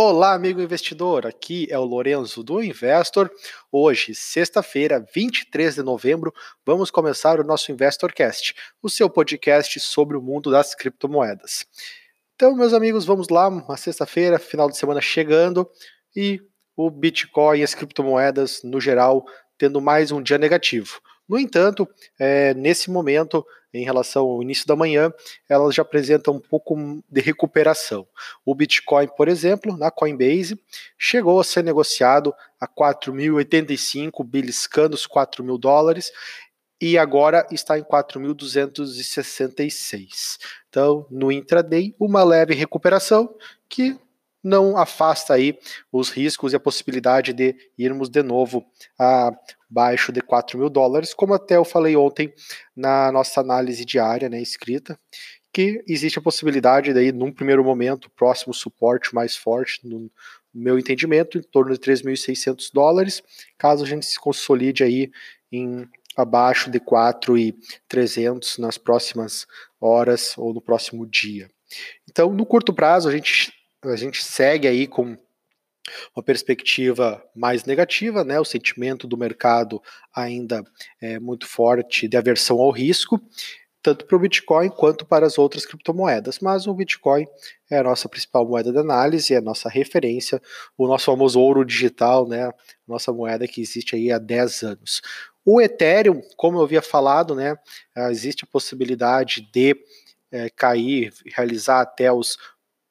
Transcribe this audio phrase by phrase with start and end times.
[0.00, 1.26] Olá, amigo investidor.
[1.26, 3.28] Aqui é o Lorenzo do Investor.
[3.72, 6.32] Hoje, sexta-feira, 23 de novembro,
[6.64, 11.66] vamos começar o nosso InvestorCast, o seu podcast sobre o mundo das criptomoedas.
[12.36, 15.68] Então, meus amigos, vamos lá, uma sexta-feira, final de semana chegando
[16.14, 16.40] e
[16.76, 19.24] o Bitcoin e as criptomoedas no geral
[19.58, 21.00] tendo mais um dia negativo.
[21.28, 21.86] No entanto,
[22.18, 25.12] é, nesse momento, em relação ao início da manhã,
[25.48, 26.76] elas já apresentam um pouco
[27.08, 28.04] de recuperação.
[28.44, 30.60] O Bitcoin, por exemplo, na Coinbase,
[30.96, 36.10] chegou a ser negociado a 4.085, beliscando os 4 mil dólares,
[36.80, 40.38] e agora está em 4.266.
[40.68, 43.34] Então, no intraday, uma leve recuperação
[43.68, 43.98] que
[44.42, 45.58] não afasta aí
[45.92, 48.64] os riscos e a possibilidade de irmos de novo
[49.70, 52.32] abaixo de 4 mil dólares, como até eu falei ontem
[52.74, 54.98] na nossa análise diária, né, escrita,
[55.52, 60.10] que existe a possibilidade daí, num primeiro momento, próximo suporte mais forte, no
[60.52, 63.22] meu entendimento, em torno de 3.600 dólares,
[63.56, 65.10] caso a gente se consolide aí
[65.50, 69.46] em abaixo de 4.300 nas próximas
[69.80, 71.48] horas ou no próximo dia.
[72.08, 73.52] Então, no curto prazo, a gente
[73.84, 75.16] a gente segue aí com
[76.14, 78.38] uma perspectiva mais negativa, né?
[78.38, 79.82] O sentimento do mercado
[80.14, 80.62] ainda
[81.00, 83.20] é muito forte de aversão ao risco,
[83.82, 86.38] tanto para o Bitcoin quanto para as outras criptomoedas.
[86.40, 87.26] Mas o Bitcoin
[87.70, 90.42] é a nossa principal moeda de análise, é a nossa referência,
[90.76, 92.52] o nosso famoso ouro digital, né?
[92.86, 95.02] Nossa moeda que existe aí há 10 anos.
[95.44, 97.56] O Ethereum, como eu havia falado, né?
[98.10, 99.74] Existe a possibilidade de
[100.30, 102.36] é, cair, realizar até os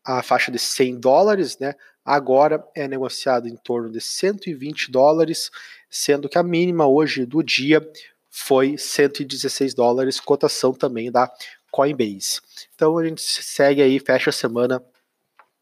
[0.04, 1.76] a faixa de 100 dólares, né?
[2.08, 5.52] Agora é negociado em torno de 120 dólares,
[5.90, 7.86] sendo que a mínima hoje do dia
[8.30, 11.30] foi 116 dólares, cotação também da
[11.70, 12.40] Coinbase.
[12.74, 14.82] Então a gente segue aí, fecha a semana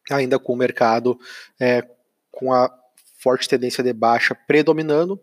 [0.07, 1.19] ainda com o mercado
[1.59, 1.83] é,
[2.31, 2.71] com a
[3.17, 5.19] forte tendência de baixa predominando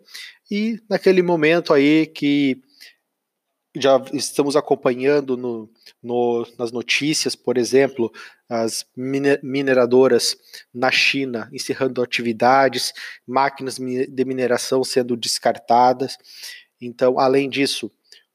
[0.50, 2.60] e naquele momento aí que
[3.74, 5.70] já estamos acompanhando no,
[6.02, 8.12] no, nas notícias, por exemplo,
[8.48, 8.84] as
[9.42, 10.36] mineradoras
[10.72, 12.92] na China encerrando atividades,
[13.26, 16.18] máquinas de mineração sendo descartadas.
[16.80, 17.90] Então, além disso,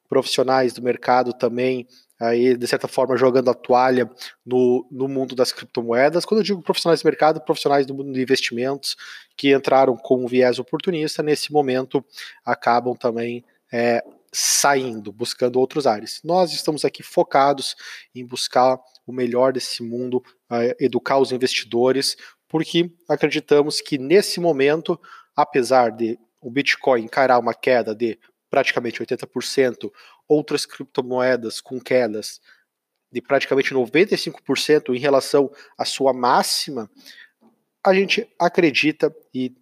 [0.09, 1.87] profissionais do mercado também
[2.19, 4.09] aí de certa forma jogando a toalha
[4.45, 6.25] no, no mundo das criptomoedas.
[6.25, 8.95] Quando eu digo profissionais do mercado, profissionais do mundo de investimentos
[9.35, 12.03] que entraram com um viés oportunista, nesse momento
[12.43, 16.21] acabam também é, saindo, buscando outros ares.
[16.23, 17.75] Nós estamos aqui focados
[18.13, 20.17] em buscar o melhor desse mundo,
[20.51, 22.15] uh, educar os investidores,
[22.47, 24.99] porque acreditamos que nesse momento,
[25.35, 29.91] apesar de o Bitcoin encarar uma queda de praticamente 80%,
[30.27, 32.41] outras criptomoedas com quedas
[33.11, 36.89] de praticamente 95% em relação à sua máxima,
[37.83, 39.55] a gente acredita e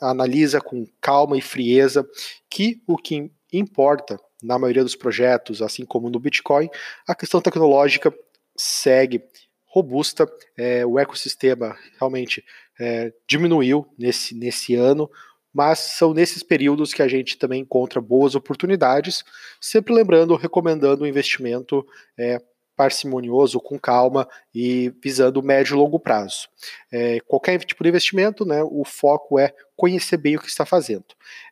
[0.00, 2.06] analisa com calma e frieza
[2.50, 6.68] que o que importa na maioria dos projetos, assim como no Bitcoin,
[7.06, 8.12] a questão tecnológica
[8.56, 9.22] segue
[9.66, 12.44] robusta, é, o ecossistema realmente
[12.78, 15.10] é, diminuiu nesse, nesse ano,
[15.52, 19.22] mas são nesses períodos que a gente também encontra boas oportunidades,
[19.60, 21.86] sempre lembrando, recomendando o investimento
[22.18, 22.38] é,
[22.76, 26.48] parcimonioso, com calma e visando o médio e longo prazo.
[26.90, 31.04] É, qualquer tipo de investimento, né, o foco é conhecer bem o que está fazendo.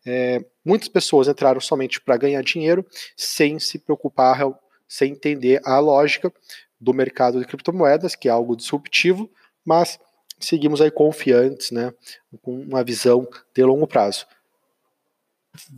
[0.07, 2.85] É, muitas pessoas entraram somente para ganhar dinheiro,
[3.17, 4.39] sem se preocupar,
[4.89, 6.33] sem entender a lógica
[6.81, 9.31] do mercado de criptomoedas, que é algo disruptivo,
[9.65, 9.99] mas
[10.39, 11.93] seguimos aí confiantes, né,
[12.41, 14.27] com uma visão de longo prazo.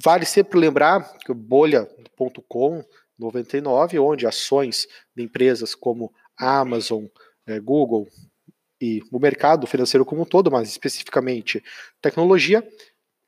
[0.02, 2.84] Vale sempre lembrar que bolha.com
[3.18, 7.04] 99, onde ações de empresas como Amazon,
[7.46, 8.08] é, Google
[8.80, 11.62] e o mercado financeiro como um todo, mas especificamente
[12.00, 12.66] tecnologia,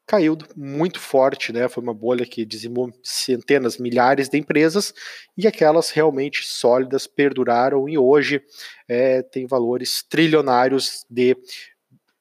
[0.07, 1.69] caiu muito forte, né?
[1.69, 4.93] Foi uma bolha que dizimou centenas, milhares de empresas
[5.37, 8.43] e aquelas realmente sólidas perduraram e hoje
[8.89, 11.37] é, tem valores trilionários de,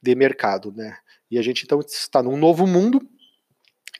[0.01, 0.97] de mercado, né?
[1.29, 3.01] E a gente então está num novo mundo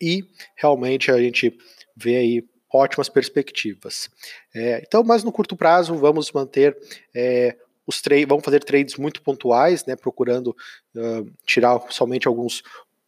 [0.01, 0.23] e
[0.55, 1.57] realmente a gente
[1.95, 4.09] vê aí ótimas perspectivas.
[4.53, 6.75] É, então, mas no curto prazo, vamos manter
[7.13, 7.55] é,
[7.85, 10.55] os trades, vamos fazer trades muito pontuais, né, procurando
[10.95, 12.63] uh, tirar somente alguns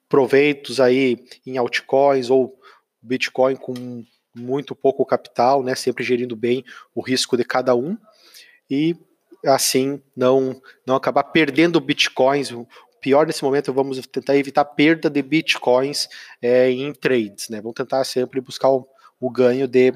[0.08, 2.60] proveitos aí em altcoins ou
[3.02, 4.04] Bitcoin com
[4.36, 6.64] muito pouco capital, né, sempre gerindo bem
[6.94, 7.98] o risco de cada um
[8.70, 8.96] e
[9.46, 12.52] assim não não acabar perdendo bitcoins.
[12.52, 12.68] O
[13.00, 16.10] pior nesse momento, vamos tentar evitar perda de bitcoins
[16.42, 17.62] é, em trades, né?
[17.62, 18.88] Vamos tentar sempre buscar o,
[19.20, 19.94] o ganho de,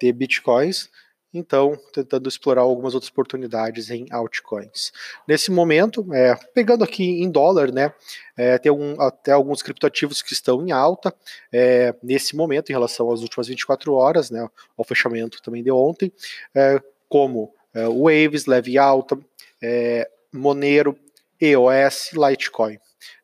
[0.00, 0.90] de bitcoins
[1.32, 4.92] então tentando explorar algumas outras oportunidades em altcoins.
[5.26, 7.92] Nesse momento, é, pegando aqui em dólar, né,
[8.36, 11.14] é, tem até alguns criptoativos que estão em alta
[11.52, 16.12] é, nesse momento em relação às últimas 24 horas, né, ao fechamento também de ontem,
[16.54, 19.18] é, como é, Waves, leve alta,
[19.62, 20.98] é, Monero,
[21.40, 22.78] EOS, Litecoin.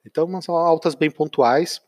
[0.07, 1.81] Então, são altas bem pontuais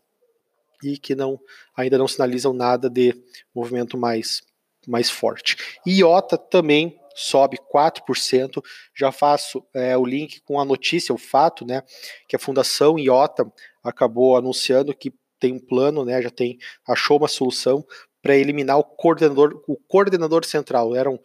[0.83, 1.39] e que não
[1.77, 3.15] ainda não sinalizam nada de
[3.55, 4.43] movimento mais
[4.87, 5.57] mais forte.
[5.85, 8.63] IOTA também sobe 4%.
[8.95, 11.83] Já faço é, o link com a notícia, o fato, né,
[12.29, 13.51] que a Fundação IOTA
[13.83, 17.85] acabou anunciando que tem um plano, né, já tem achou uma solução
[18.23, 20.95] para eliminar o coordenador, o coordenador central.
[20.95, 21.19] Era um,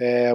[0.00, 0.34] é,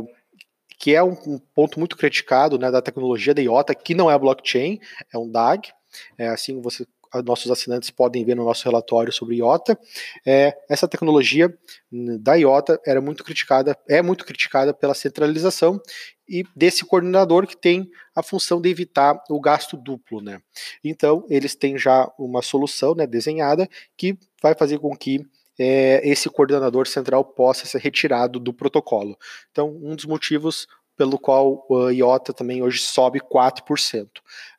[0.79, 4.17] que é um, um, ponto muito criticado né, da tecnologia da IOTA, que não é
[4.17, 4.79] blockchain,
[5.13, 5.73] é um DAG.
[6.17, 6.87] É, assim você
[7.25, 9.77] nossos assinantes podem ver no nosso relatório sobre IOTA.
[10.25, 11.53] É, essa tecnologia
[11.91, 15.81] hum, da IOTA era muito criticada, é muito criticada pela centralização
[16.27, 20.41] e desse coordenador que tem a função de evitar o gasto duplo, né?
[20.83, 23.67] Então eles têm já uma solução, né, desenhada
[23.97, 25.25] que vai fazer com que
[25.59, 29.17] é, esse coordenador central possa ser retirado do protocolo.
[29.51, 34.05] Então um dos motivos pelo qual o IOTA também hoje sobe 4%.
[34.05, 34.11] Uh,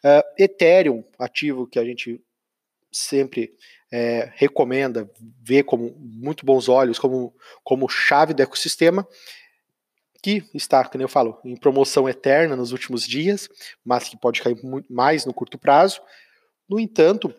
[0.03, 2.21] é, Ethereum, ativo que a gente
[2.93, 3.53] sempre
[3.91, 5.11] é, recomenda,
[5.43, 7.35] vê com muito bons olhos como,
[7.65, 9.07] como chave do ecossistema,
[10.23, 13.49] que está, como eu falo, em promoção eterna nos últimos dias,
[13.85, 14.57] mas que pode cair
[14.89, 16.01] mais no curto prazo.
[16.69, 17.35] No entanto,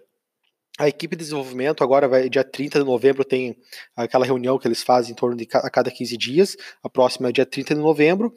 [0.78, 3.56] a equipe de desenvolvimento agora vai dia 30 de novembro tem
[3.96, 6.58] aquela reunião que eles fazem em torno de a cada 15 dias.
[6.84, 8.34] A próxima é dia 30 de novembro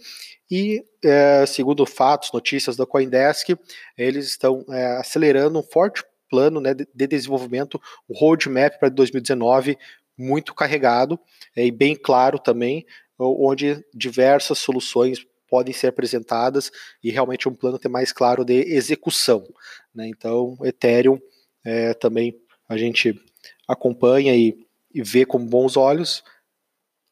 [0.50, 3.56] e é, segundo fatos, notícias da CoinDesk,
[3.96, 9.78] eles estão é, acelerando um forte plano né, de desenvolvimento, um roadmap para 2019
[10.17, 11.19] muito carregado
[11.55, 12.87] é, e bem claro também,
[13.19, 16.70] onde diversas soluções podem ser apresentadas
[17.02, 19.46] e realmente um plano ter mais claro de execução.
[19.94, 20.08] Né?
[20.08, 21.19] Então, Ethereum
[21.64, 22.38] é, também
[22.69, 23.19] a gente
[23.67, 24.56] acompanha e,
[24.93, 26.23] e vê com bons olhos.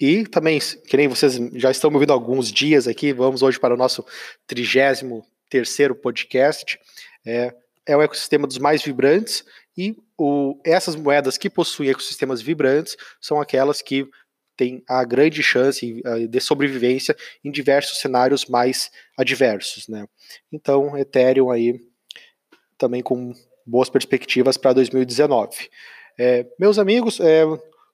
[0.01, 3.59] E também, que nem vocês já estão me ouvindo há alguns dias aqui, vamos hoje
[3.59, 4.05] para o nosso
[4.47, 6.79] 33 terceiro podcast.
[7.25, 7.55] É,
[7.87, 9.45] é o ecossistema dos mais vibrantes
[9.77, 14.09] e o, essas moedas que possuem ecossistemas vibrantes são aquelas que
[14.57, 20.07] têm a grande chance eh, de sobrevivência em diversos cenários mais adversos, né?
[20.53, 21.81] Então, Ethereum aí
[22.79, 23.33] também com
[23.67, 25.69] boas perspectivas para 2019.
[26.19, 27.45] É, meus amigos, é,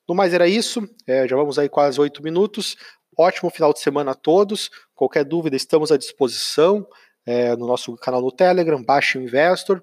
[0.07, 0.87] no mais era isso.
[1.07, 2.77] É, já vamos aí quase oito minutos.
[3.17, 4.71] Ótimo final de semana a todos.
[4.95, 6.87] Qualquer dúvida, estamos à disposição
[7.27, 9.83] é, no nosso canal no Telegram, Baixe o Investor.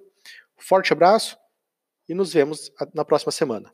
[0.60, 1.38] Forte abraço
[2.10, 3.72] e nos vemos na próxima semana.